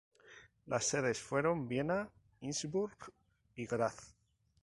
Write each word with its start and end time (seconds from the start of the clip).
Las 0.65 0.85
sedes 0.85 1.19
fueron 1.19 1.67
Viena, 1.67 2.09
Innsbruck 2.39 3.11
y 3.53 3.67
Graz. 3.67 4.15